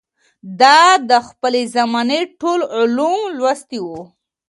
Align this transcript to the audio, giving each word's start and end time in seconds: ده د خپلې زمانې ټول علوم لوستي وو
ده 0.59 0.79
د 1.09 1.11
خپلې 1.27 1.61
زمانې 1.75 2.21
ټول 2.41 2.59
علوم 2.77 3.19
لوستي 3.37 3.79
وو 3.83 4.01